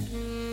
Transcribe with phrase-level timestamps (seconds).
[0.00, 0.43] Mm-hmm.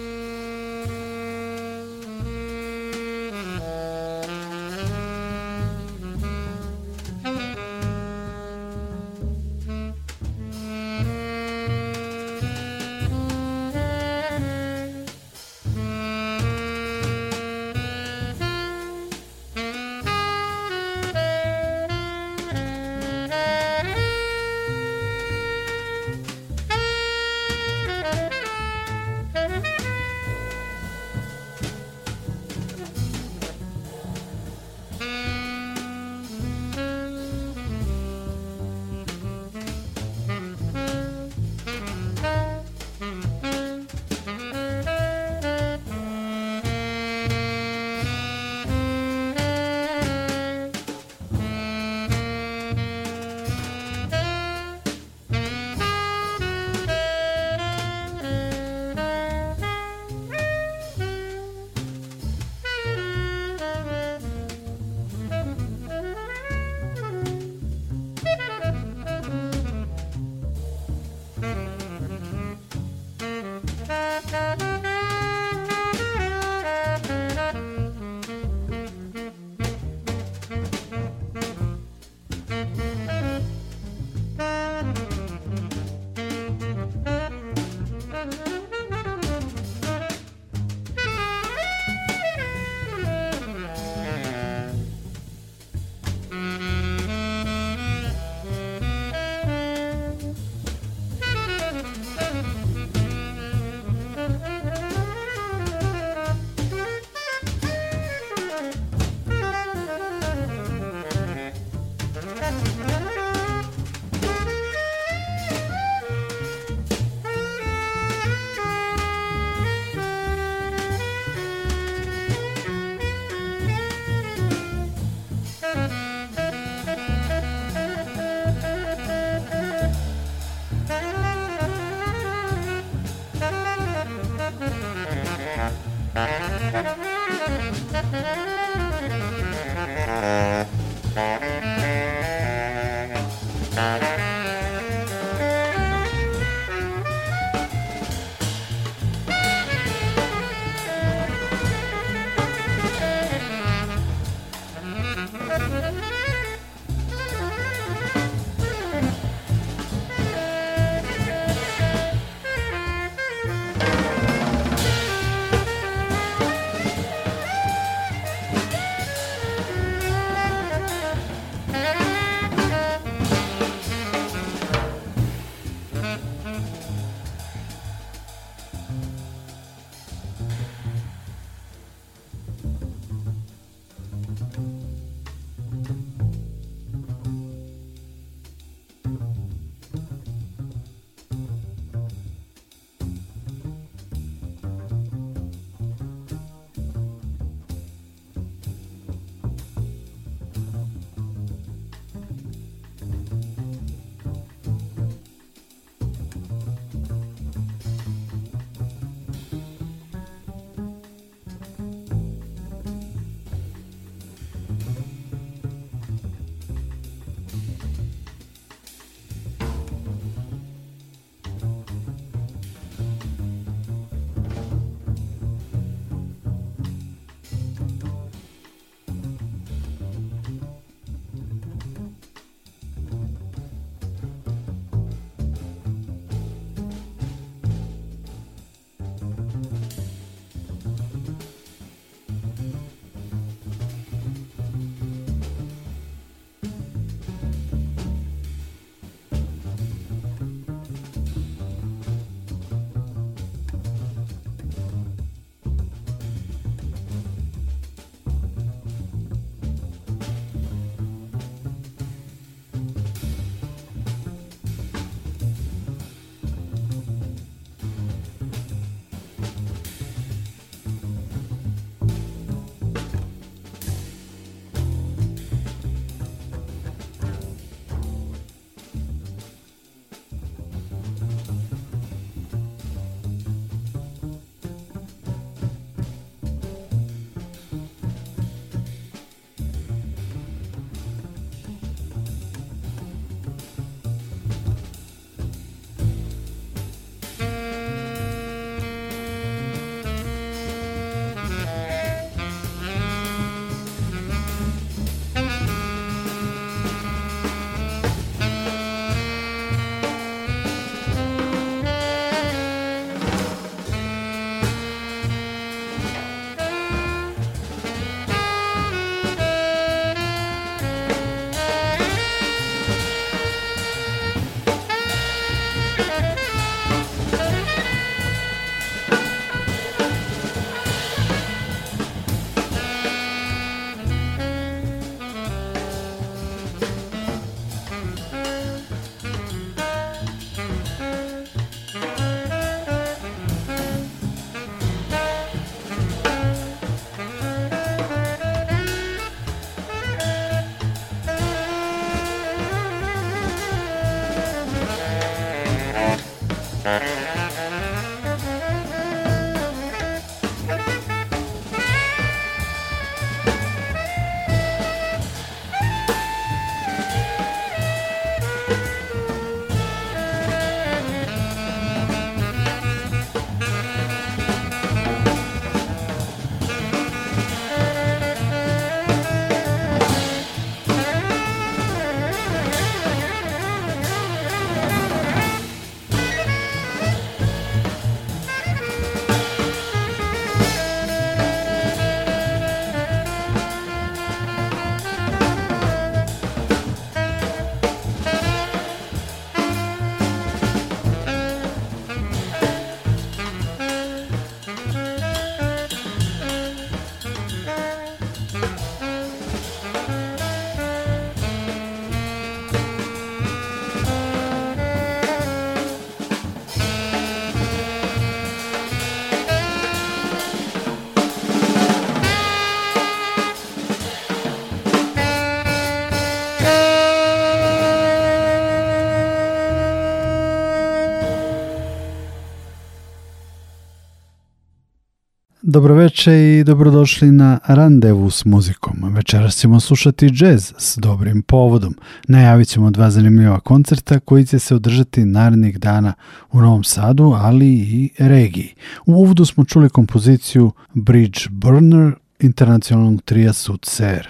[435.73, 439.13] Dobroveče i dobrodošli na Randevu s muzikom.
[439.15, 441.95] Večeras ćemo slušati džez s dobrim povodom.
[442.27, 446.13] Najavit ćemo dva zanimljiva koncerta koji će se održati narednih dana
[446.51, 448.73] u Novom Sadu, ali i regiji.
[449.05, 454.27] U uvodu smo čuli kompoziciju Bridge Burner internacionalnog trija Sutser.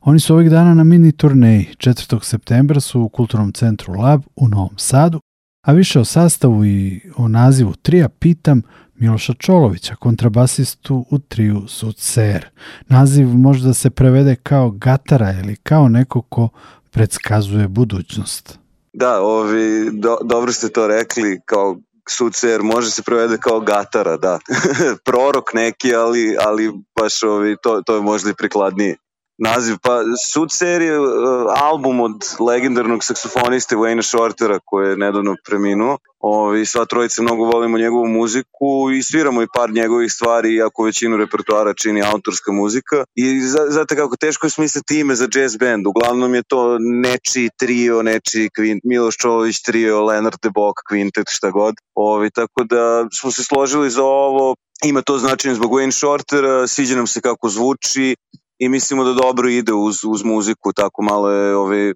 [0.00, 1.66] Oni su ovih dana na mini turneji.
[1.76, 2.24] 4.
[2.24, 5.20] septembra su u Kulturnom centru Lab u Novom Sadu,
[5.66, 8.62] a više o sastavu i o nazivu trija pitam
[9.02, 12.48] Miloša Čolovića, kontrabasistu u triju Sudser.
[12.88, 16.48] Naziv možda se prevede kao gatara ili kao neko ko
[16.90, 18.58] predskazuje budućnost.
[18.92, 21.76] Da, ovi, do, dobro ste to rekli, kao
[22.08, 24.38] Sudser može se prevede kao gatara, da.
[25.06, 28.96] Prorok neki, ali, ali baš ovi, to, to je možda i prikladnije
[29.38, 29.76] naziv.
[29.82, 30.00] Pa
[30.32, 31.06] Sud serije, uh,
[31.62, 35.98] album od legendarnog saksofoniste Wayne Shortera koji je nedavno preminuo.
[36.22, 41.16] Ovi, sva trojica mnogo volimo njegovu muziku i sviramo i par njegovih stvari, iako većinu
[41.16, 43.04] repertoara čini autorska muzika.
[43.14, 45.86] I znate kako teško je smisliti ime za jazz band.
[45.86, 51.50] Uglavnom je to nečiji trio, nečiji kvint, Miloš Čović trio, Leonard de Bock, kvintet, šta
[51.50, 51.74] god.
[51.94, 56.96] Ovi, tako da smo se složili za ovo, ima to značenje zbog Wayne Shortera, sviđa
[56.96, 58.16] nam se kako zvuči,
[58.64, 61.94] i mislimo da dobro ide uz, uz muziku, tako malo je ove,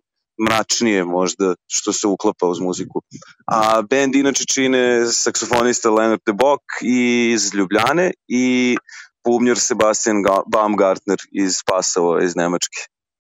[0.49, 3.03] mračnije možda što se uklapa uz muziku.
[3.47, 8.77] A band inače čine saksofonista Leonard de Bock iz Ljubljane i
[9.25, 12.79] bubnjar Sebastian Baumgartner iz Pasova iz Nemačke.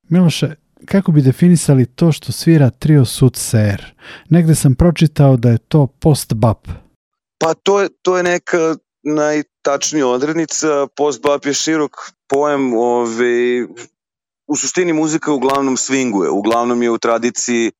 [0.08, 3.94] Miloše, kako bi definisali to što svira trio Sud Ser?
[4.28, 6.68] Negde sam pročitao da je to post-bap.
[7.38, 10.86] Pa to je, to je neka najtačnija odrednica.
[10.96, 11.96] Post-bap je širok
[12.28, 13.66] pojem, ove,
[14.46, 17.72] u suštini muzika uglavnom swinguje, uglavnom je u tradiciji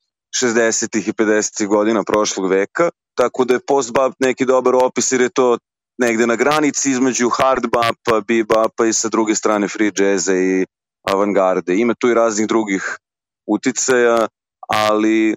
[0.42, 1.08] 60.
[1.08, 1.66] i 50.
[1.66, 5.58] godina prošlog veka, tako da je post-bap neki dobar opis jer je to
[5.98, 10.66] negde na granici između hard bapa, bebapa i sa druge strane free jazza i
[11.02, 11.74] avangarde.
[11.76, 12.98] Ima tu i raznih drugih
[13.46, 14.28] uticaja,
[14.68, 15.36] ali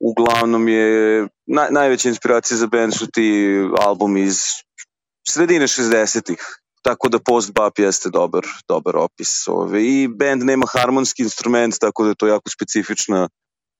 [0.00, 4.40] uglavnom je naj, najveća inspiracija za band su ti albumi iz
[5.28, 6.38] sredine 60-ih,
[6.82, 9.48] tako da post-bap jeste dobar, dobar opis.
[9.48, 9.84] Ove.
[9.84, 13.28] I band nema harmonski instrument, tako da je to jako specifična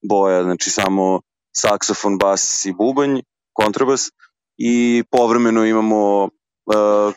[0.09, 1.21] boja, znači samo
[1.57, 3.21] saksofon, bas i bubanj,
[3.53, 4.11] kontrabas
[4.59, 6.31] i povremeno imamo uh,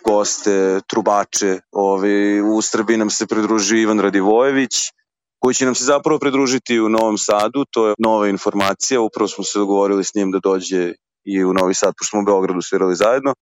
[0.05, 1.59] goste, trubače.
[1.71, 4.75] Ove, u Srbiji nam se pridruži Ivan Radivojević,
[5.39, 9.43] koji će nam se zapravo pridružiti u Novom Sadu, to je nova informacija, upravo smo
[9.43, 10.93] se dogovorili s njim da dođe
[11.25, 13.33] i u Novi Sad, pošto smo u Beogradu svirali zajedno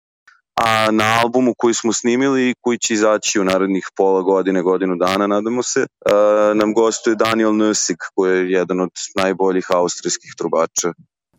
[0.64, 4.96] a na albumu koji smo snimili i koji će izaći u narednih pola godine, godinu
[4.96, 5.86] dana, nadamo se,
[6.54, 10.92] nam gostuje Daniel Nusik, koji je jedan od najboljih austrijskih trubača.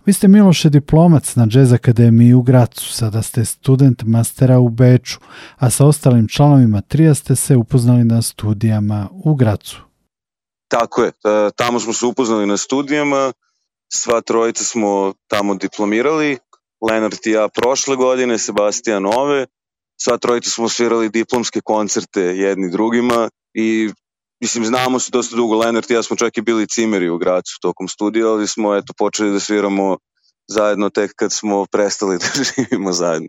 [0.05, 5.19] Vi ste Miloše diplomac na Jazz Akademiji u Gracu, sada ste student mastera u Beču,
[5.57, 9.81] a sa ostalim članovima trija ste se upoznali na studijama u Gracu.
[10.67, 11.11] Tako je,
[11.55, 13.31] tamo smo se upoznali na studijama,
[13.93, 16.37] sva trojica smo tamo diplomirali,
[16.81, 19.45] Lenart i ja prošle godine, Sebastian ove,
[20.01, 23.89] sva trojica smo svirali diplomske koncerte jedni drugima i
[24.41, 27.59] mislim znamo se dosta dugo, Lenart i ja smo čak i bili cimeri u Gracu
[27.61, 29.97] tokom studija, ali smo eto počeli da sviramo
[30.47, 33.27] zajedno tek kad smo prestali da živimo zajedno.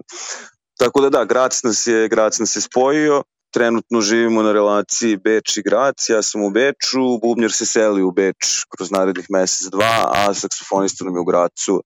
[0.78, 5.56] Tako da da, Grac nas je, Grac nas je spojio, trenutno živimo na relaciji Beč
[5.56, 10.10] i Grac, ja sam u Beču, Bubnjar se seli u Beč kroz narednih mesec, dva,
[10.14, 11.82] a saksofonista nam je u Gracu,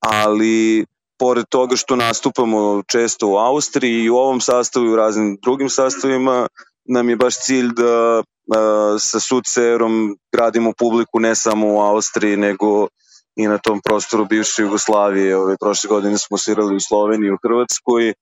[0.00, 0.86] ali
[1.18, 5.68] pored toga što nastupamo često u Austriji i u ovom sastavu i u raznim drugim
[5.68, 6.46] sastavima,
[6.88, 8.22] nam je baš cilj da
[8.54, 12.88] a, sa Sudcerom gradimo publiku ne samo u Austriji, nego
[13.36, 15.36] i na tom prostoru bivše Jugoslavije.
[15.36, 18.12] Ove prošle godine smo svirali u Sloveniji, u Hrvatskoj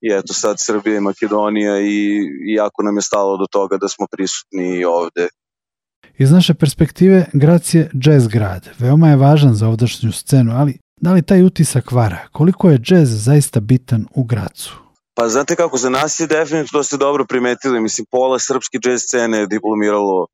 [0.00, 3.88] i eto sad Srbija i Makedonija i, i jako nam je stalo do toga da
[3.88, 5.28] smo prisutni ovde.
[6.18, 8.68] Iz naše perspektive, Grac je jazz grad.
[8.78, 12.28] Veoma je važan za ovdašnju scenu, ali Da li taj utisak vara?
[12.32, 14.76] Koliko je džez zaista bitan u Gracu?
[15.14, 19.02] Pa znate kako, za nas je definitivno, to ste dobro primetili, mislim, pola srpske džez
[19.02, 20.26] scene je diplomiralo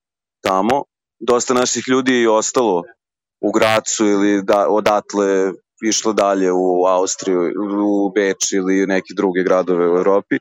[0.43, 0.85] tamo,
[1.21, 2.83] dosta naših ljudi je ostalo
[3.41, 5.53] u Gracu ili da, odatle
[5.89, 7.41] išlo dalje u Austriju,
[7.85, 10.39] u Beč ili neke druge gradove u Evropi.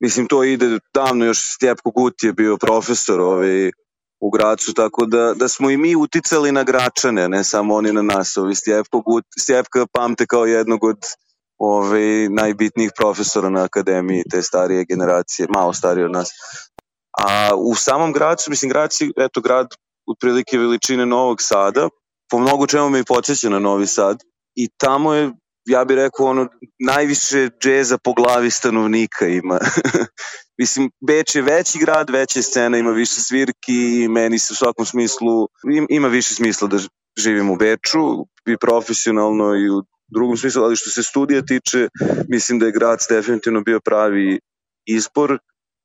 [0.00, 3.70] Mislim, to ide davno, još Stjepko Gut je bio profesor ovaj,
[4.20, 8.02] u Gracu, tako da, da smo i mi uticali na Gračane, ne samo oni na
[8.02, 8.36] nas.
[8.36, 8.98] Ovi Stjepka,
[9.40, 10.98] Stjepka pamte kao jednog od
[11.58, 16.30] ove, najbitnijih profesora na akademiji te starije generacije, malo starije od nas.
[17.18, 19.66] A u samom Gracu, mislim, Grac je, eto, grad
[20.06, 21.88] otprilike veličine Novog Sada,
[22.30, 24.18] po mnogo čemu me i podsjeća na Novi Sad
[24.54, 25.32] i tamo je
[25.70, 26.48] ja bih rekao ono,
[26.78, 29.58] najviše džeza po glavi stanovnika ima.
[30.60, 34.86] Mislim, Beč je veći grad, veća scena, ima više svirki i meni se u svakom
[34.86, 35.48] smislu,
[35.88, 36.78] ima više smisla da
[37.18, 41.88] živim u Beču i profesionalno i u drugom smislu, ali što se studija tiče,
[42.28, 44.40] mislim da je grad definitivno bio pravi
[44.86, 45.38] izbor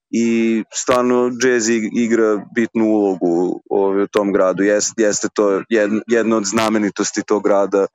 [0.10, 4.64] i stvarno jazz igra bitnu ulogu u tom gradu.
[4.64, 5.62] Jeste, jeste to
[6.08, 7.88] jedna od znamenitosti tog grada.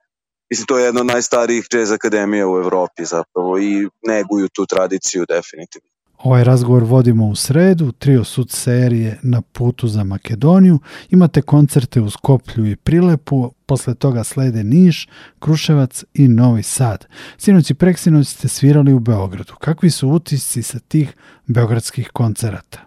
[0.51, 5.25] Mislim, to je jedna od najstarijih jazz akademija u Evropi zapravo i neguju tu tradiciju
[5.29, 5.87] definitivno.
[6.17, 10.79] Ovaj razgovor vodimo u sredu, trio sud serije na putu za Makedoniju.
[11.09, 17.07] Imate koncerte u Skoplju i Prilepu, posle toga slede Niš, Kruševac i Novi Sad.
[17.37, 19.53] Sinoć i preksinoć ste svirali u Beogradu.
[19.59, 21.13] Kakvi su utisci sa tih
[21.47, 22.79] beogradskih koncerata?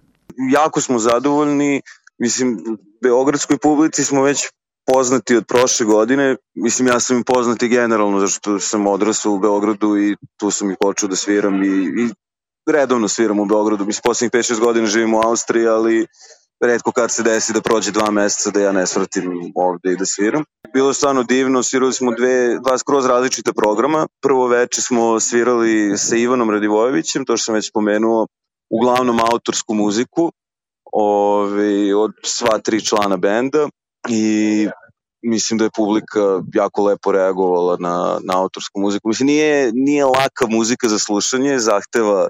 [0.52, 1.82] Jako smo zadovoljni.
[2.18, 2.58] Mislim,
[3.02, 4.48] beogradskoj publici smo već
[4.86, 6.36] poznati od prošle godine.
[6.54, 10.76] Mislim, ja sam im poznati generalno, zašto sam odrasao u Beogradu i tu sam i
[10.80, 12.08] počeo da sviram i, i
[12.72, 13.84] redovno sviram u Beogradu.
[13.84, 16.06] Mislim, poslednjih 5-6 godina živim u Austriji, ali
[16.64, 20.06] redko kad se desi da prođe dva meseca da ja ne svratim ovde i da
[20.06, 20.44] sviram.
[20.72, 24.06] Bilo je stvarno divno, svirali smo dve, dva skroz različita programa.
[24.22, 28.26] Prvo veče smo svirali sa Ivanom Radivojevićem, to što sam već spomenuo,
[28.70, 30.32] uglavnom autorsku muziku
[30.92, 33.68] ove, od sva tri člana benda
[34.08, 34.68] i
[35.22, 36.20] mislim da je publika
[36.54, 39.08] jako lepo reagovala na, na autorsku muziku.
[39.08, 42.28] Mislim, nije, nije laka muzika za slušanje, zahteva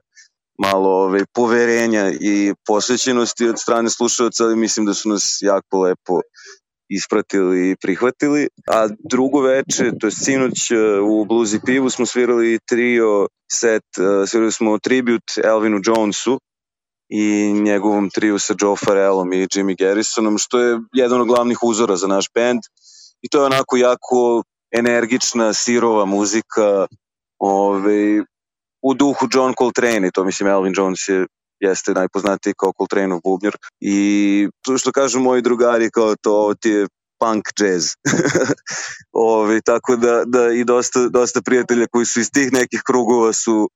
[0.59, 6.21] malo ove, poverenja i posvećenosti od strane slušalca, ali mislim da su nas jako lepo
[6.89, 8.49] ispratili i prihvatili.
[8.67, 13.83] A drugo veče, to je sinoć e, u Blues i Pivu smo svirali trio set,
[13.99, 16.39] e, svirali smo tribute Elvinu Jonesu
[17.17, 21.97] i njegovom triju sa Joe Farrellom i Jimmy Garrisonom, što je jedan od glavnih uzora
[21.97, 22.61] za naš band.
[23.23, 24.43] I to je onako jako
[24.73, 26.87] energična, sirova muzika,
[27.39, 28.25] ove,
[28.83, 31.27] u duhu John Coltrane to mislim Elvin Jones je
[31.61, 33.99] jeste najpoznatiji kao Coltrane bubnjar i
[34.63, 36.87] to što kažu moji drugari kao to ovo ti je
[37.21, 37.87] punk jazz.
[39.13, 43.69] Ovi, tako da, da i dosta, dosta prijatelja koji su iz tih nekih krugova su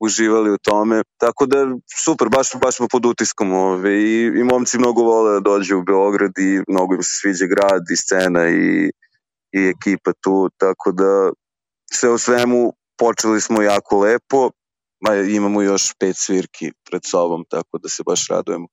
[0.00, 1.02] uživali u tome.
[1.18, 1.56] Tako da
[2.04, 5.82] super, baš, baš smo pod utiskom ove, i, i momci mnogo vole da dođu u
[5.82, 8.90] Beograd i mnogo im se sviđa grad i scena i,
[9.52, 11.30] i ekipa tu, tako da
[11.92, 14.50] sve u svemu počeli smo jako lepo,
[15.00, 18.66] ma imamo još pet svirki pred sobom, tako da se baš radujemo.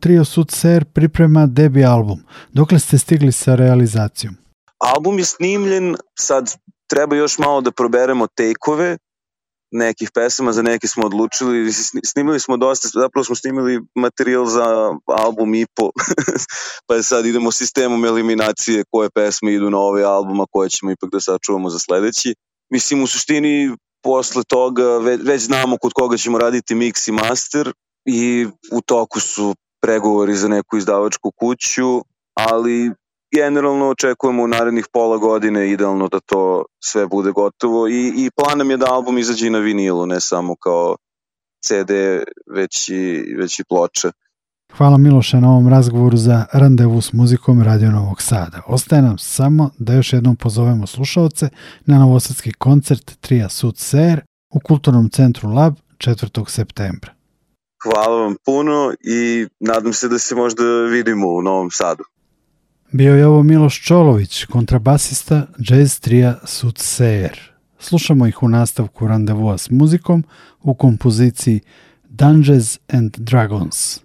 [0.00, 0.52] Trio Sud
[0.92, 2.18] priprema debi album.
[2.52, 4.36] Dokle ste stigli sa realizacijom?
[4.78, 6.54] Album je snimljen, sad
[6.86, 8.98] treba još malo da proberemo tekove
[9.70, 11.72] nekih pesama, za neke smo odlučili,
[12.04, 15.90] snimili smo dosta, zapravo smo snimili materijal za album i po,
[16.86, 21.10] pa sad idemo sistemom eliminacije koje pesme idu na ovaj album, a koje ćemo ipak
[21.10, 22.34] da sačuvamo za sledeći.
[22.70, 27.72] Mislim, u suštini, posle toga već, već znamo kod koga ćemo raditi mix i master
[28.04, 32.02] i u toku su pregovori za neku izdavačku kuću,
[32.34, 32.92] ali
[33.36, 38.58] generalno očekujemo u narednih pola godine idealno da to sve bude gotovo i, i plan
[38.58, 40.96] nam je da album izađe i na vinilu, ne samo kao
[41.66, 41.92] CD,
[42.56, 44.10] već i, već i ploče.
[44.76, 48.62] Hvala Miloše na ovom razgovoru za randevu s muzikom Radio Novog Sada.
[48.66, 51.48] Ostaje nam samo da još jednom pozovemo slušalce
[51.86, 54.20] na novosadski koncert Trija Sud Ser
[54.54, 56.48] u Kulturnom centru Lab 4.
[56.48, 57.12] septembra.
[57.82, 62.04] Hvala vam puno i nadam se da se možda vidimo u Novom Sadu.
[62.96, 66.78] Bio je ovo Miloš Čolović, kontrabasista jazz trija Sud.
[67.78, 70.24] Slušamo ih u nastavku randevua s muzikom
[70.62, 71.60] u kompoziciji
[72.08, 74.00] Dungeons and Dragons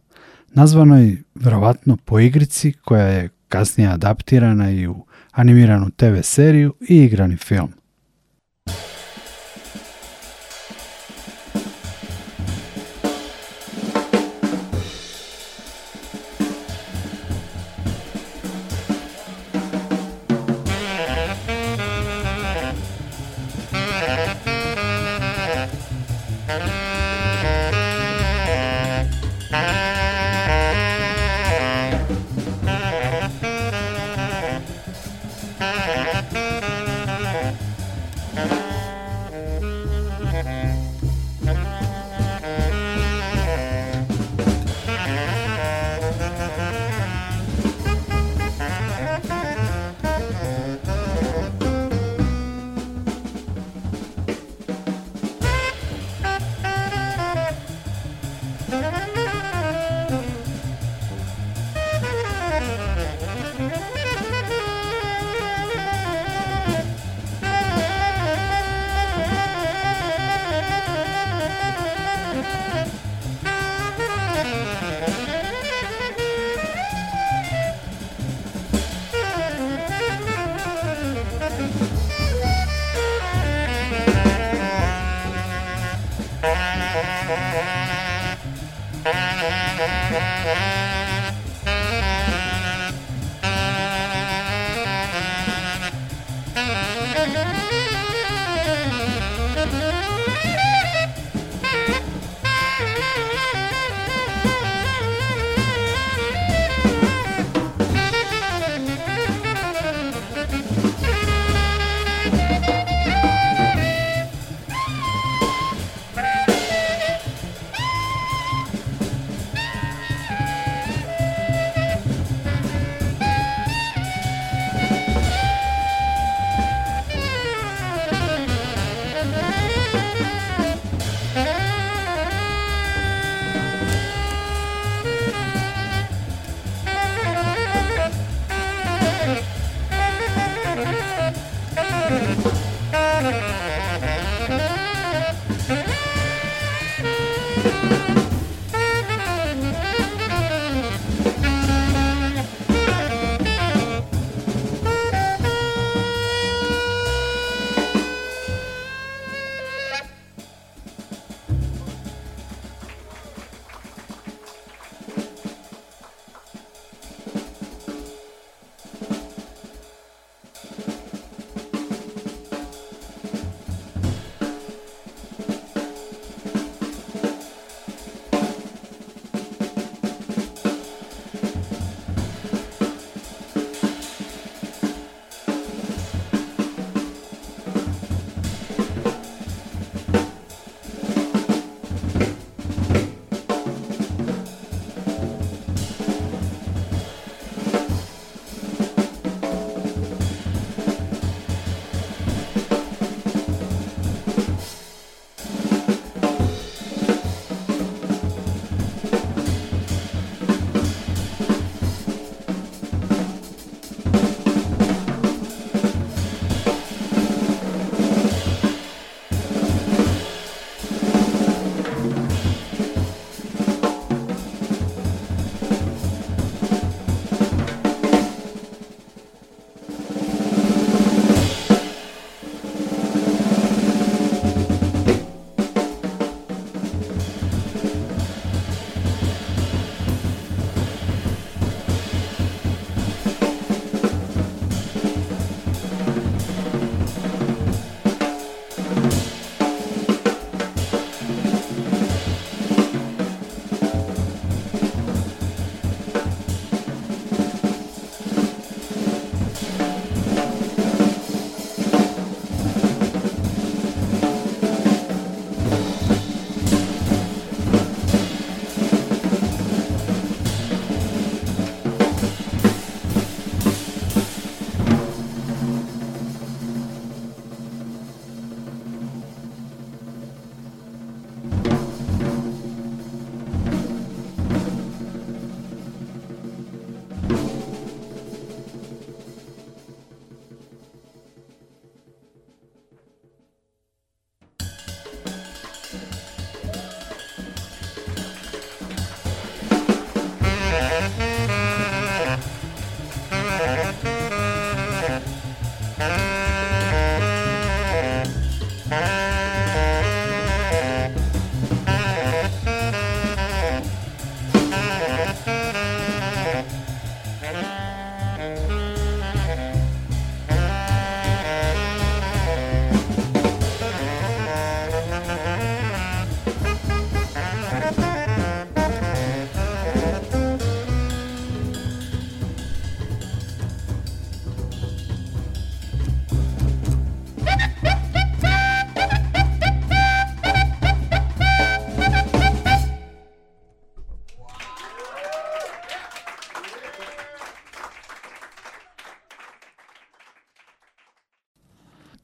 [0.54, 7.38] nazvanoj verovatno po igrici koja je kasnije adaptirana i u animiranu TV seriju i igrani
[7.38, 7.74] film.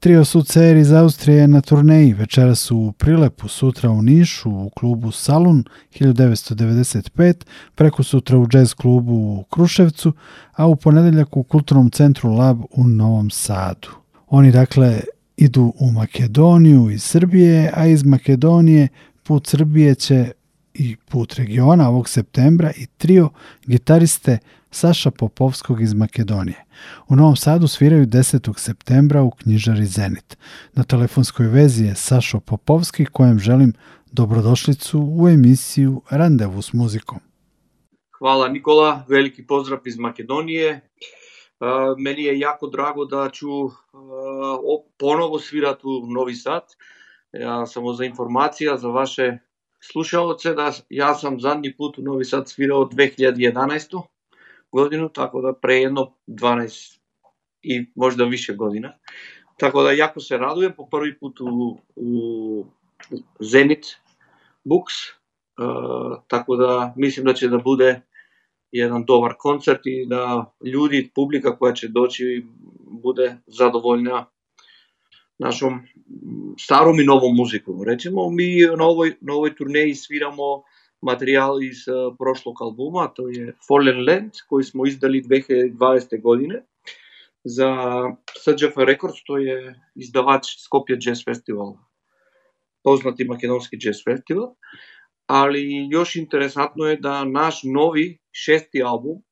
[0.08, 2.12] Trio Sucer iz Austrije na turneji.
[2.12, 5.64] Večera su u Prilepu, sutra u Nišu, u klubu Salun
[6.00, 7.34] 1995,
[7.74, 10.12] preko sutra u jazz klubu u Kruševcu,
[10.52, 13.88] a u ponedeljak u kulturnom centru Lab u Novom Sadu.
[14.28, 15.00] Oni dakle
[15.36, 18.88] idu u Makedoniju iz Srbije, a iz Makedonije
[19.22, 20.32] put Srbije će
[20.74, 23.30] i put regiona ovog septembra i trio
[23.66, 24.38] gitariste
[24.70, 26.64] Saša Popovskog iz Makedonije.
[27.08, 28.58] U Novom Sadu sviraju 10.
[28.58, 30.38] septembra u knjižari Zenit.
[30.72, 33.72] Na telefonskoj vezi je Sašo Popovski kojem želim
[34.12, 37.18] dobrodošlicu u emisiju Randevu s muzikom.
[38.18, 40.80] Hvala Nikola, veliki pozdrav iz Makedonije.
[41.98, 43.46] Meni je jako drago da ću
[44.98, 46.62] ponovo svirati u Novi Sad.
[47.32, 49.38] Ja samo za informacija za vaše
[49.92, 54.02] slušalce da ja sam zadnji put u Novi Sad svirao 2011.
[54.72, 56.98] godinu, tako da pre jedno 12
[57.62, 58.92] i možda više godina.
[59.56, 62.64] Tako da jako se radujem po prvi put u, u
[63.40, 63.86] Zenit
[64.64, 64.94] Books,
[65.58, 68.00] uh, tako da mislim da će da bude
[68.72, 72.46] jedan dobar koncert i da ljudi, publika koja će doći
[73.02, 74.26] bude zadovoljna
[75.38, 75.80] našom
[76.58, 77.82] starom i novom muzikom.
[77.82, 81.84] Recimo, mi na ovoj, na ovoj turneji sviramo materijal материјал из
[82.18, 86.62] прошлог албума, тој е Fallen Land, кој смо издали 2020 година
[87.44, 87.70] за
[88.44, 89.58] SJF Records, тој е
[89.96, 91.78] издавач Скопје Джес Фестивал,
[92.82, 94.56] познати македонски джес фестивал.
[95.28, 99.22] Али још интересантно е да наш нови шести албум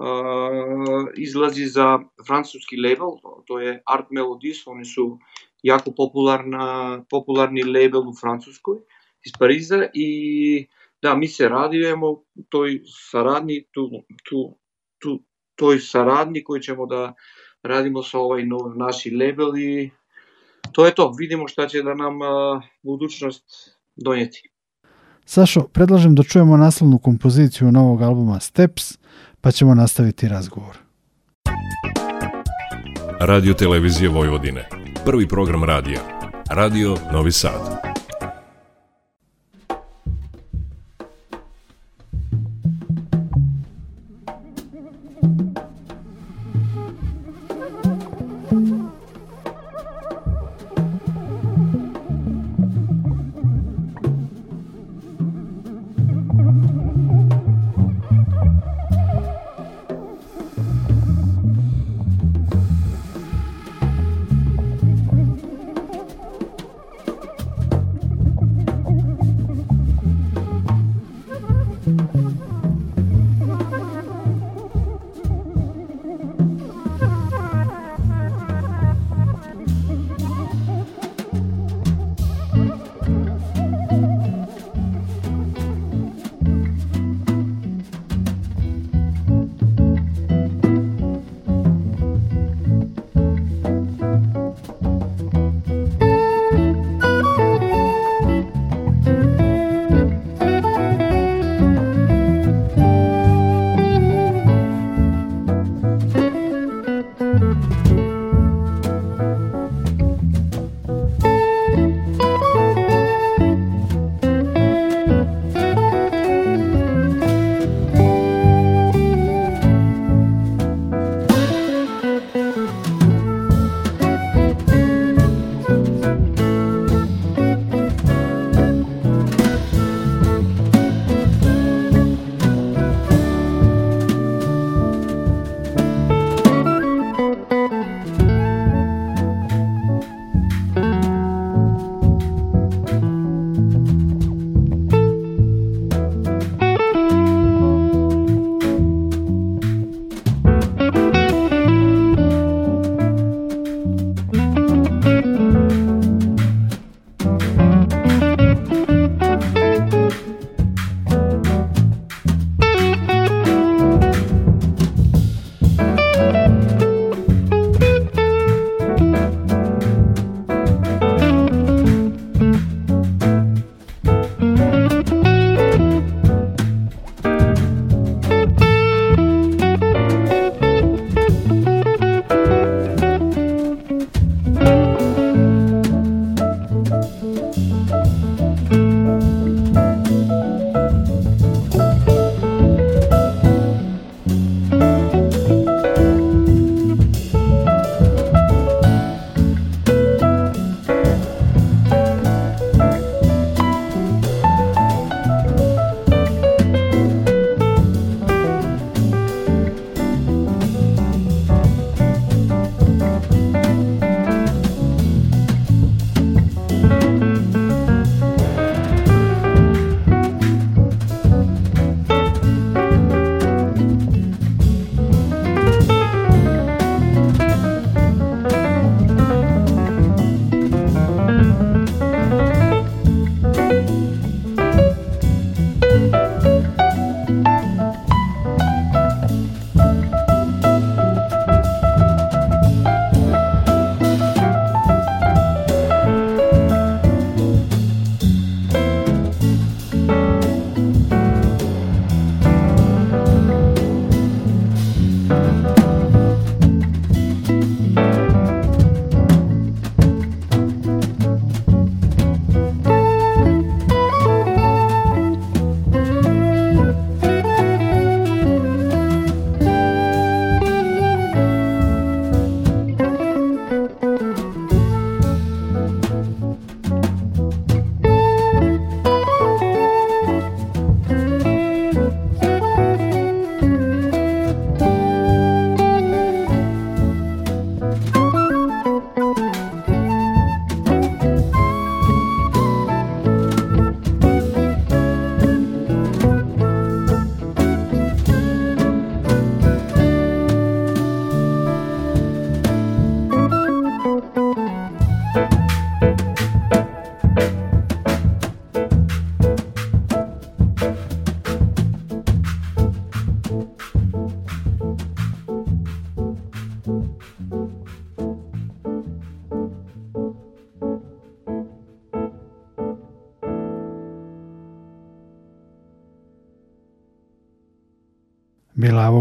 [0.00, 5.04] Uh, излази за француски лейбл, тоа е Art Melodies, они се
[5.60, 8.80] јако популарна, популарни лейбл во Француској,
[9.28, 10.68] из Париза и
[11.02, 13.90] da, mi se radujemo toj saradnji, tu,
[14.28, 14.58] tu,
[14.98, 15.22] tu,
[15.54, 17.14] toj saradnji koju ćemo da
[17.62, 19.90] radimo sa ovaj nov, naši label i
[20.72, 23.44] to je to, vidimo šta će da nam uh, budućnost
[23.96, 24.50] donijeti.
[25.24, 28.98] Sašo, predlažem da čujemo naslovnu kompoziciju novog albuma Steps,
[29.40, 30.78] pa ćemo nastaviti razgovor.
[33.20, 34.68] Radio Televizije Vojvodine.
[35.04, 36.00] Prvi program radija.
[36.50, 37.79] Radio Novi Sad.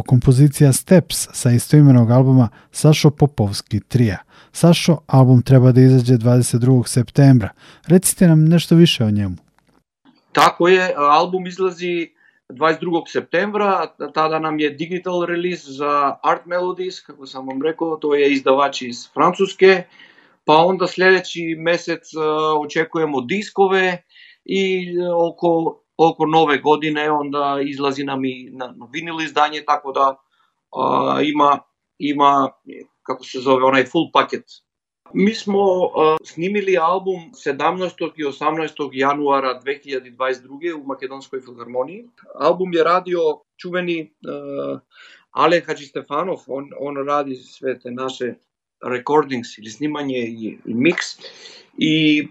[0.09, 4.17] Kompozicija Steps sa istoimenog albuma Sašo Popovski trija.
[4.51, 6.87] Sašo, album treba da izađe 22.
[6.87, 7.49] septembra.
[7.87, 9.35] Recite nam nešto više o njemu.
[10.31, 12.09] Tako je, album izlazi
[12.49, 13.03] 22.
[13.11, 18.33] septembra, tada nam je digital release za Art Melodies, kako sam vam rekao, to je
[18.33, 19.83] izdavač iz Francuske,
[20.45, 22.09] pa onda sljedeći mesec
[22.65, 24.03] očekujemo diskove
[24.45, 24.89] i
[25.29, 30.05] oko, Око нове године, онда излази на, ми, на, винил издање, така да
[30.71, 31.63] а, има,
[31.99, 32.53] има,
[33.03, 34.45] како се зове, онај фул пакет.
[35.13, 38.13] Ми смо а, снимили албум 17.
[38.15, 38.79] и 18.
[38.95, 42.07] јануара 2022 у Македонској филхармонија.
[42.39, 43.25] Албум ја радио
[43.59, 44.79] чувени а,
[45.31, 48.39] Але Хаджи Стефанов, он, он ради свете наше
[48.83, 51.17] рекординг или снимање и, и микс.
[51.77, 52.29] И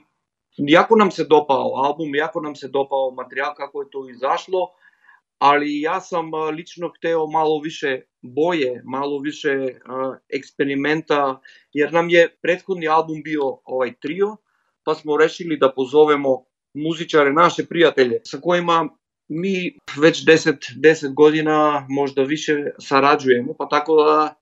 [0.59, 4.71] Jako nam se dopao album, jako nam se dopao materijal kako je to izašlo
[5.39, 11.41] ali ja sam lično hteo malo više boje, malo više uh, eksperimenta,
[11.73, 14.37] jer nam je prethodni album bio ovaj trio,
[14.85, 16.45] pa smo rešili da pozovemo
[16.75, 18.89] muzičare, naše prijatelje, sa kojima
[19.29, 24.35] mi već 10, 10 godina, možda više sarađujemo, pa tako da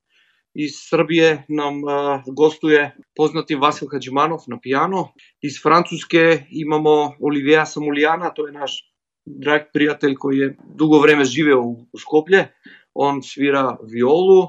[0.58, 1.90] iz Srbije nam uh,
[2.26, 8.78] gostuje poznati Vasil Hadžimanov na piano, iz Francuske imamo Olivija Samulijana, to je naš
[9.26, 12.48] drag prijatelj koji je dugo vreme živeo u Skoplje,
[12.94, 14.48] on svira violu,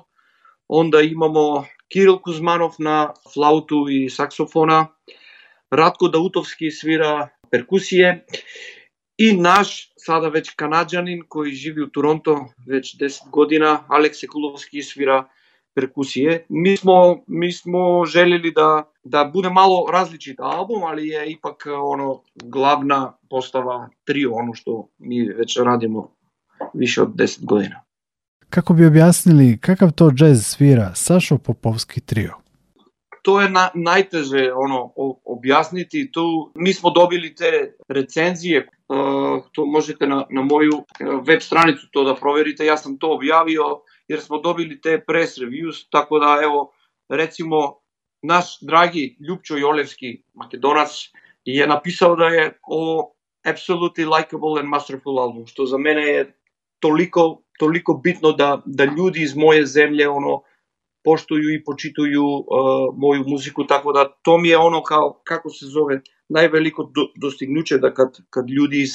[0.67, 4.87] onda imamo Kiril Kuzmanov na flautu i saksofona,
[5.71, 8.25] Ratko Dautovski svira perkusije.
[9.17, 15.27] I naš, sada već kanadžanin koji živi u Toronto već 10 godina, Aleks Sekulovski svira
[15.77, 16.45] perkusije.
[16.49, 22.21] Mi smo, mi smo željeli da, da bude malo različit album, ali je ipak ono
[22.35, 26.09] glavna postava trio, ono što mi već radimo
[26.73, 27.81] više od 10 godina.
[28.49, 32.33] Kako bi objasnili kakav to džez svira Sašo Popovski trio?
[33.21, 34.93] To je na, najteže ono
[35.25, 36.11] objasniti.
[36.11, 40.71] Tu mi smo dobili te recenzije, uh, to možete na, na moju
[41.27, 42.65] web stranicu to da proverite.
[42.65, 43.63] Ja sam to objavio
[44.07, 46.71] jer smo dobili te press reviews, tako da evo
[47.09, 47.79] recimo
[48.21, 50.89] naš dragi Ljubčo Jolevski makedonac
[51.45, 53.13] je napisao da je ovo
[53.45, 56.33] absolutely likable and masterful album, što za mene je
[56.79, 60.41] toliko, toliko bitno da, da ljudi iz moje zemlje ono
[61.03, 62.45] poštuju i počituju uh,
[62.97, 67.77] moju muziku, tako da to mi je ono kao, kako se zove, najveliko do, dostignuće
[67.77, 68.91] da kad, kad ljudi iz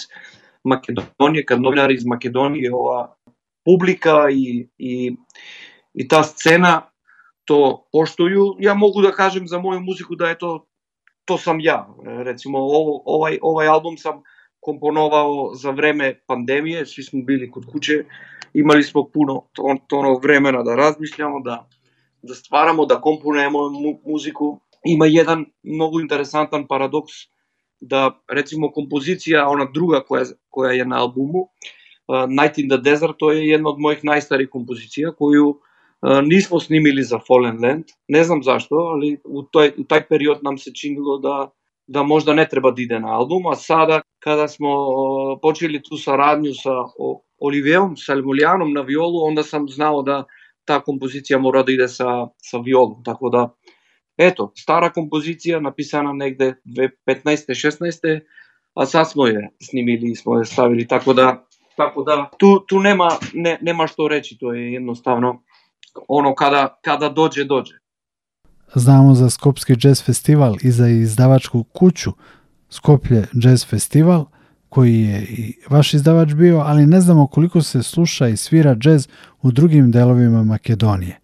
[0.64, 3.14] Makedonije, kad novinari iz Makedonije ova,
[3.64, 5.16] publika i, i,
[5.94, 6.90] i ta scena
[7.44, 8.56] to poštuju.
[8.60, 10.66] Ja mogu da kažem za moju muziku da je to
[11.24, 11.88] to sam ja.
[12.04, 14.22] Recimo ovo, ovaj, ovaj album sam
[14.60, 18.04] komponovao za vreme pandemije, svi smo bili kod kuće,
[18.54, 21.68] imali smo puno to, to vremena da razmišljamo, da,
[22.22, 24.60] da stvaramo, da komponujemo mu, muziku.
[24.84, 27.12] Ima jedan mnogo interesantan paradoks
[27.80, 31.48] da recimo kompozicija, ona druga koja, koja je na albumu,
[32.28, 35.60] Night in the Desert, to je jedna od mojih najstarijih kompozicija koju
[36.24, 37.84] nismo snimili za Fallen Land.
[38.08, 41.50] Ne znam zašto, ali u, toj, u taj period nam se činilo da,
[41.86, 44.68] da možda ne treba da ide na album, a sada kada smo
[45.42, 46.70] počeli tu saradnju sa
[47.38, 50.24] Olivijevom Salmuljanom na violu, onda sam znao da
[50.64, 53.54] ta kompozicija mora da ide sa, sa violom, tako da
[54.16, 56.90] eto, stara kompozicija napisana negde 2015.
[57.06, 58.20] 16.
[58.74, 62.80] a sad smo je snimili i smo je stavili, tako da Tako da tu, tu
[62.80, 65.42] nema, ne, nema što reći, to je jednostavno
[66.08, 67.74] ono kada, kada dođe, dođe.
[68.74, 72.10] Znamo za Skopski jazz festival i za izdavačku kuću
[72.70, 74.24] Skoplje jazz festival,
[74.68, 79.08] koji je i vaš izdavač bio, ali ne znamo koliko se sluša i svira džez
[79.42, 81.21] u drugim delovima Makedonije.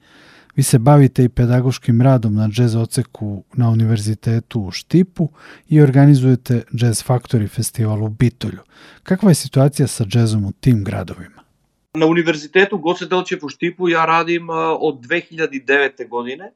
[0.59, 5.29] Vi se bavite i pedagoškim radom na džez oceku na Univerzitetu u Štipu
[5.69, 8.59] i organizujete Jazz Factory festival u Bitolju.
[9.03, 11.43] Kakva je situacija sa džezom u tim gradovima?
[11.95, 14.49] Na Univerzitetu Goce Delčev u Štipu ja radim
[14.81, 16.09] od 2009.
[16.09, 16.53] godine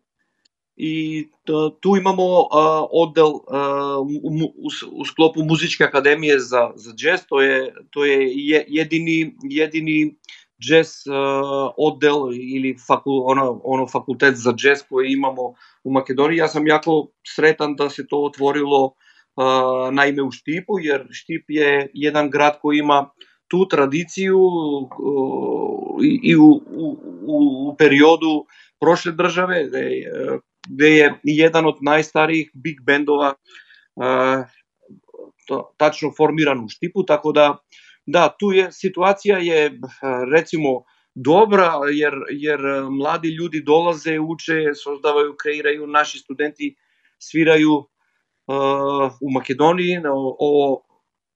[0.77, 1.27] i
[1.81, 2.25] tu imamo
[2.91, 3.31] odel
[4.97, 8.33] u, sklopu Muzičke akademije za, za džez, to je, to je
[8.69, 10.15] jedini, jedini
[10.69, 16.39] jazz uh, odel ili fakul, ono, ono fakultet za jazz koji imamo u Makedoniji.
[16.39, 21.91] Ja sam jako sretan da se to otvorilo uh, naime u Štipu, jer Štip je
[21.95, 23.11] jedan grad koji ima
[23.49, 26.99] tu tradiciju uh, i u, u,
[27.69, 28.47] u periodu
[28.81, 33.35] prošle države, gde je, gde je jedan od najstarijih big bendova
[33.97, 34.45] uh,
[35.47, 37.57] to, tačno formiran u Štipu, tako da
[38.07, 39.79] Da, tu je situacija je
[40.33, 40.83] recimo
[41.15, 42.61] dobra, jer, jer
[42.91, 46.75] mladi ljudi dolaze, uče, создавају, креирају, наши студенти
[47.23, 50.83] свирају uh, у Македонiji, ово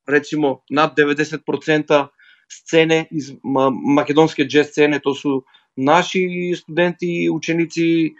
[0.06, 2.08] recimo над 90%
[2.48, 5.44] сцене из македонske джез сцене, то су
[5.76, 8.14] наши студенти, ученици,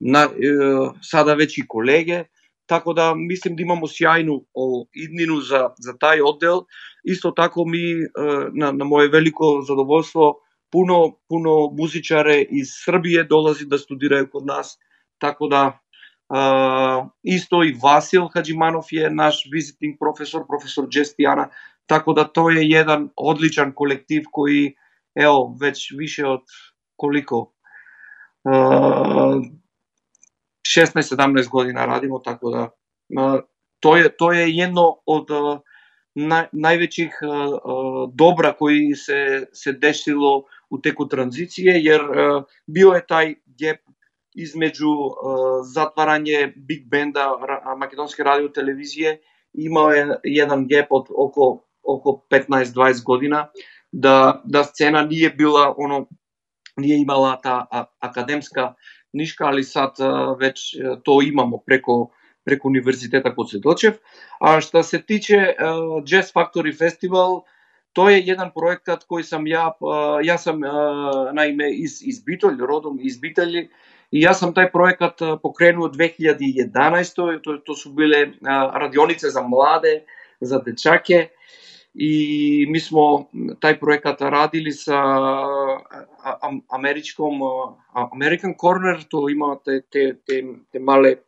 [0.00, 0.50] на, е,
[1.02, 1.66] сада веќе
[2.72, 6.66] колеги, Така да мислим да имамо сјајну ово иднину за за тај оддел.
[7.04, 8.08] Исто тако ми
[8.52, 14.78] на на мое велико задоволство пуно пуно музичаре из Србија долази да студирају код нас.
[15.20, 15.62] Така да
[16.28, 21.50] а, исто и Васил Хаджиманов е наш визитинг професор, професор Джестијана.
[21.86, 24.74] Така да тој е еден одличен колектив кој
[25.16, 26.48] ево веќе више од
[26.96, 27.52] колико
[30.72, 32.70] 16-17 година радимо, така да
[33.80, 35.30] тоа е, тоа е едно од
[36.16, 37.18] на, највеќих
[38.14, 42.06] добра кои се, се дешило у теку транзиција, јер
[42.68, 43.82] био е тај геп
[44.36, 44.92] измеѓу
[45.72, 47.32] затварање биг бенда
[47.76, 49.18] Македонски радио телевизија,
[49.52, 53.50] имао е еден геп од околу околу 15-20 година,
[53.92, 56.06] да, да сцена ние била оно,
[56.78, 57.66] ние имала та
[58.00, 58.74] академска
[59.12, 59.98] нишка, али сад
[60.40, 62.12] веќе то имамо преко
[62.44, 63.98] преку универзитета код се дочев.
[64.40, 65.54] А што се тиче
[66.02, 67.42] Jazz Factory Festival,
[67.94, 69.70] тој е еден проектат кој сам ја,
[70.26, 70.60] јас сам
[71.36, 73.68] наиме из, из Битољ, родом из Битоли
[74.10, 80.04] и јас сам тај проектат покренуo 2011, то, то су биле радионице за младе,
[80.40, 81.30] за дечаке,
[81.94, 83.28] и ми смо
[83.60, 84.96] тај проектат радили со
[86.72, 87.42] америчком
[87.94, 91.20] American Corner, то има те, те, те, те мале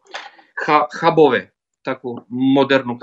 [0.57, 1.53] хабове,
[1.85, 2.99] тако модерно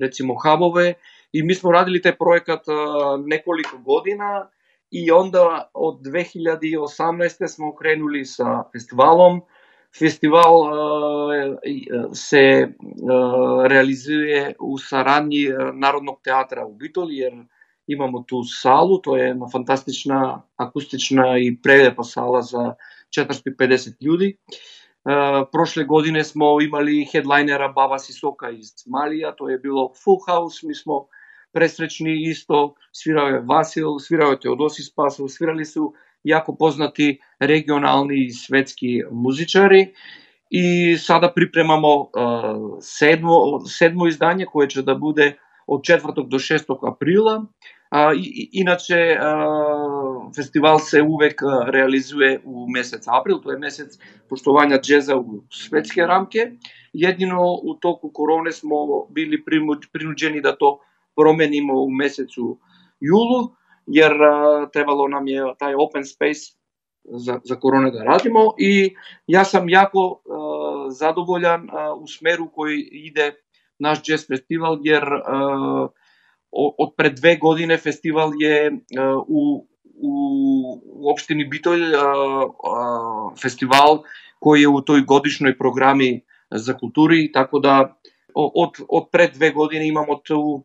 [0.00, 0.96] рецимо хабове
[1.32, 2.66] и ми смо радили тај проекат
[3.26, 4.50] неколико година
[4.90, 9.44] и онда од 2018 смо кренули со фестивалом
[9.98, 10.70] Фестивал
[12.12, 12.74] се
[13.70, 17.46] реализуе у сарадни Народног театра у Битол, јер
[17.90, 22.76] имамо ту салу, тоа е една фантастична акустична и прелепа сала за
[23.10, 24.36] 450 људи.
[25.52, 30.74] Прошле године смо имали хедлайнера Баба Сисока из Малија, тоа е било full house, ми
[30.74, 31.08] смо
[31.52, 35.64] пресречни исто, свирao Васил, свирao Теодоси Спасов, свирали
[36.22, 39.92] су јако познати регионални и светски музичари
[40.50, 42.10] и сада припремамо
[42.80, 47.46] седмо, седмо издање кое ќе да буде од 4 до 6 априла.
[47.92, 53.98] А, и, иначе а, фестивал се увек реализуе у месец април, тоа е месец
[54.30, 56.58] поштовања джеза у светски рамки.
[56.94, 59.42] Едино у току короне смо били
[59.92, 60.80] принуđeni да то
[61.16, 62.58] променимо у месецу
[63.02, 63.54] јулу,
[63.86, 64.12] jer
[64.72, 66.60] trebalo nam je taj open space
[67.04, 68.94] za, za korone da radimo i
[69.26, 70.22] ja sam jako
[70.90, 71.68] zadovoljan
[72.00, 73.32] u smeru koji ide
[73.78, 75.04] naš jazz festival jer
[76.52, 78.72] od pred dve godine festival je
[79.28, 80.12] u, u,
[80.84, 81.82] u opštini Bitolj
[83.42, 84.02] festival
[84.38, 87.96] koji je u toj godišnjoj programi za kulturi, tako da
[88.34, 90.64] od, od pred dve godine imamo tu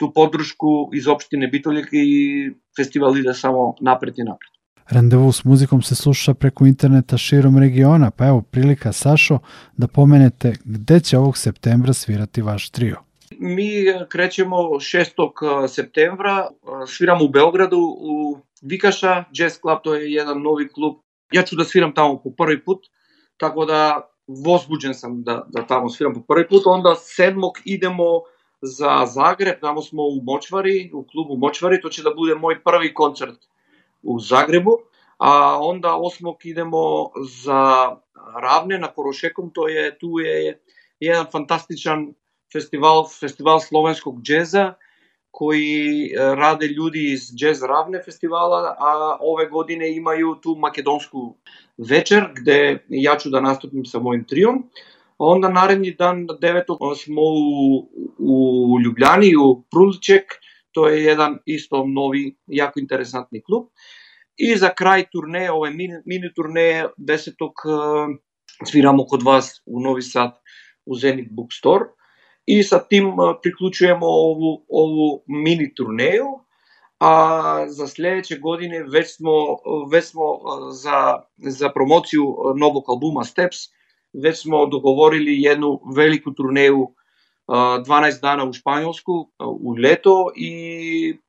[0.00, 4.50] ту подршку из општине Битолик и фестивал иде само напред и напред.
[4.92, 9.40] Рандеву с музиком се слуша преку интернета широм региона, па ево прилика Сашо
[9.78, 12.96] да поменете где ќе овог септемвра свирати ваш трио.
[13.38, 16.48] Ми креќемо 6 септемвра,
[16.86, 21.04] свирам у Белграду, у Викаша, Jazz Club, тој е еден нови клуб.
[21.32, 22.88] Ја ќе да свирам таму по први пут,
[23.38, 26.66] така да возбуđен сам да, да таму свирам по први пут.
[26.66, 28.24] Онда седмок идемо
[28.62, 32.92] за Загреб, тамо смо у Мочвари, у клубу Мочвари, тоа ќе да буде мој први
[32.94, 33.48] концерт
[34.02, 34.84] у Загребу,
[35.18, 40.60] а онда осмок идемо за Равне на Корошеком, тој е ту е
[41.00, 42.14] еден фантастичен
[42.52, 44.76] фестивал, фестивал словенскog джеза,
[45.30, 51.38] кои раде луѓе из Джез Равне фестивала, а ове године имају ту македонску
[51.78, 54.68] вечер, где ја ću да наступим со мојим триом.
[55.22, 56.96] Onda naredni dan, 9.
[56.96, 60.24] smo u, u Ljubljani, u Prulček,
[60.72, 63.66] to je jedan isto novi, jako interesantni klub.
[64.36, 67.32] I za kraj turneje, ove mini, mini turneje, 10.
[68.70, 70.38] sviramo kod vas u Novi Sad
[70.86, 71.84] u Zenit Bookstore
[72.46, 73.12] i sa tim
[73.42, 76.26] priključujemo ovu, ovu mini turneju,
[77.00, 79.32] a za sledeće godine već smo,
[79.92, 80.22] već smo
[80.72, 82.24] za, za promociju
[82.56, 83.79] novog albuma Steps
[84.12, 86.94] već smo dogovorili jednu veliku turneju
[87.48, 90.52] 12 dana u Španjolsku u leto i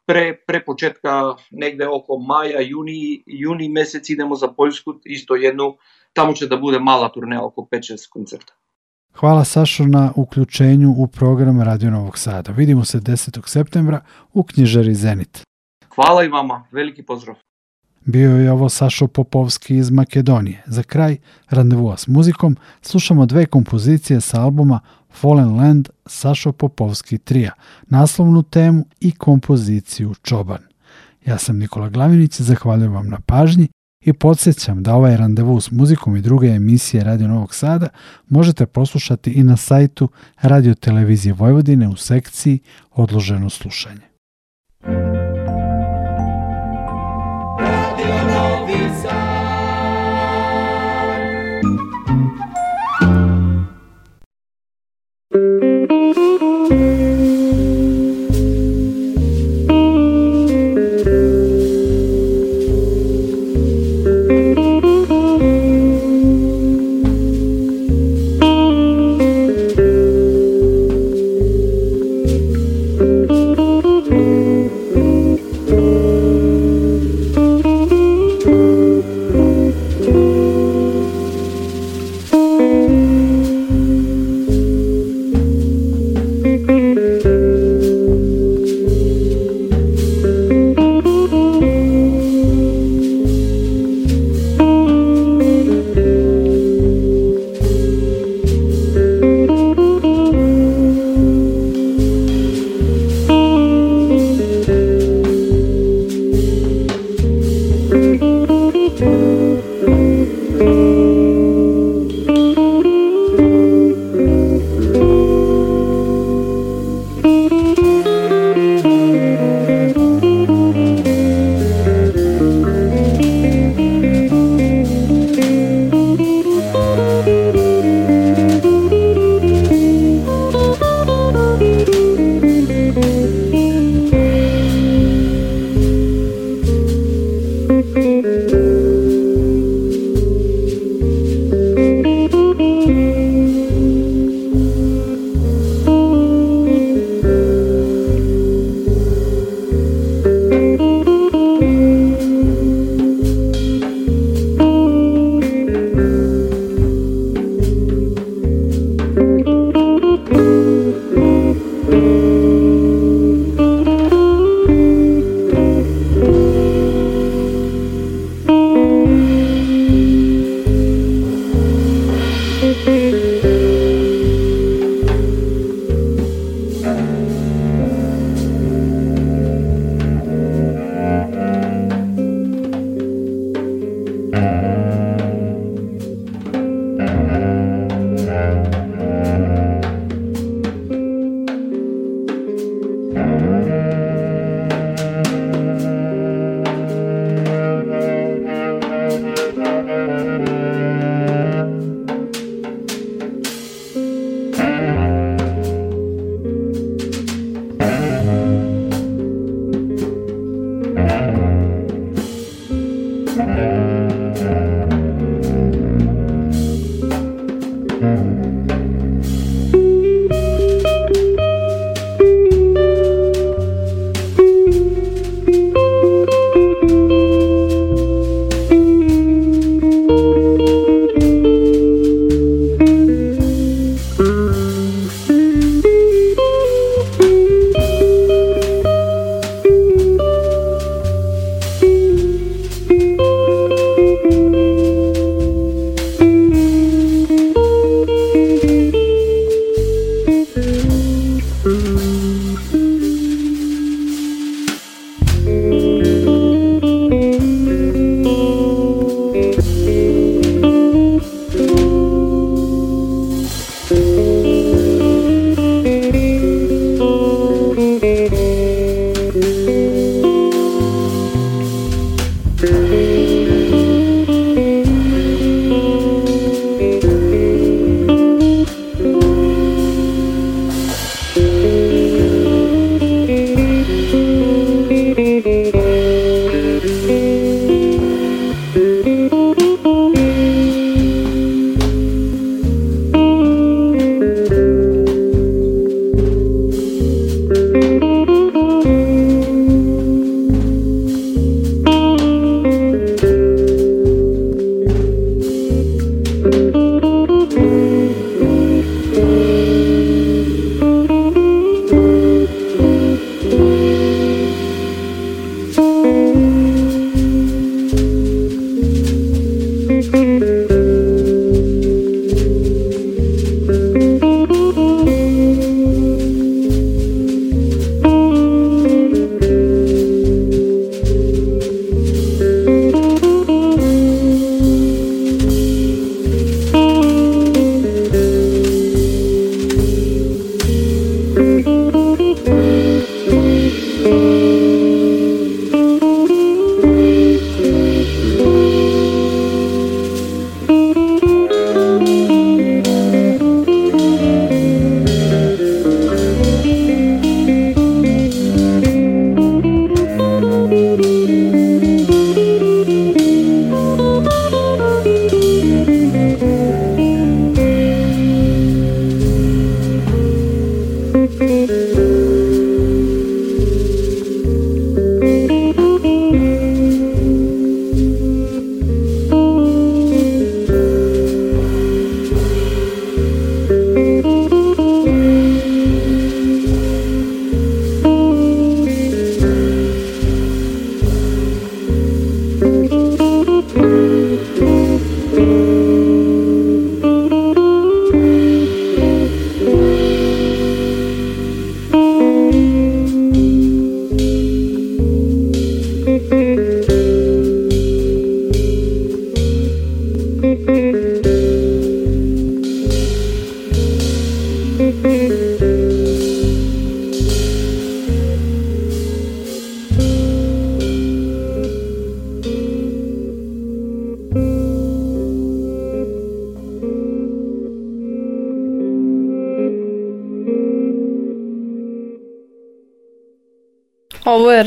[0.05, 5.77] pre, pre početka negde oko maja, juni, juni mesec idemo za Poljsku, isto jednu,
[6.13, 8.53] tamo će da bude mala turneja oko 5-6 koncerta.
[9.13, 12.51] Hvala Sašo na uključenju u program Radio Novog Sada.
[12.51, 13.47] Vidimo se 10.
[13.47, 14.01] septembra
[14.33, 15.41] u knjižari Zenit.
[15.95, 17.35] Hvala i vama, veliki pozdrav.
[18.05, 20.63] Bio je ovo Sašo Popovski iz Makedonije.
[20.65, 21.17] Za kraj
[21.49, 24.79] randevua s muzikom slušamo dve kompozicije sa albuma
[25.09, 27.51] Fallen Land Sašo Popovski trija,
[27.87, 30.61] naslovnu temu i kompoziciju Čoban.
[31.25, 33.67] Ja sam Nikola Glavinić, zahvaljujem vam na pažnji
[34.05, 37.87] i podsjećam da ovaj randevu s muzikom i druge emisije Radio Novog Sada
[38.29, 40.09] možete poslušati i na sajtu
[40.41, 42.59] Radio Televizije Vojvodine u sekciji
[42.91, 44.10] Odloženo slušanje.